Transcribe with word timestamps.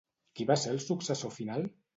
Qui 0.39 0.47
va 0.51 0.57
ser 0.61 0.73
el 0.77 0.81
successor 0.87 1.37
final? 1.39 1.71